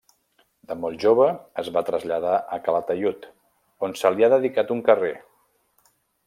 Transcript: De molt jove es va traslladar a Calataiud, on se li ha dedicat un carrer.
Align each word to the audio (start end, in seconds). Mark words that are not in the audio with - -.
De 0.69 0.75
molt 0.85 1.03
jove 1.03 1.27
es 1.63 1.69
va 1.75 1.83
traslladar 1.89 2.33
a 2.57 2.59
Calataiud, 2.69 3.27
on 3.89 3.95
se 4.01 4.13
li 4.17 4.27
ha 4.29 4.31
dedicat 4.37 4.75
un 4.79 4.83
carrer. 4.89 5.13